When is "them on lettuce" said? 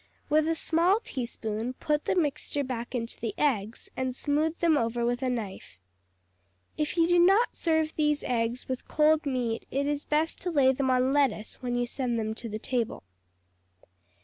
10.73-11.61